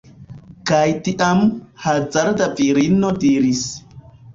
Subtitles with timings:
[0.69, 0.79] Kaj
[1.09, 1.45] tiam,
[1.85, 3.67] hazarda virino diris: